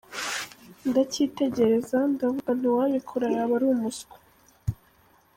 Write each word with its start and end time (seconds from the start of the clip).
ndacyitegereza, 0.89 1.97
ndavuga 2.13 2.49
nti 2.57 2.67
uwabikora 2.71 3.25
yaba 3.35 3.53
ari 3.57 3.65
umuswa. 3.73 4.15